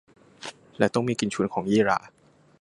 [0.77, 1.99] และต้องมีกลิ่นฉุนของยี่หร่า